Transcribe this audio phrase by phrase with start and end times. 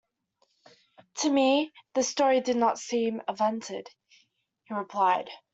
[1.17, 3.87] "To me this story does not seem invented,"
[4.63, 5.29] he replied.